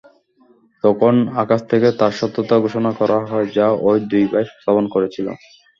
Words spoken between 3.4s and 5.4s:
যা ঐ দুই ভাই শ্রবণ করেছিল।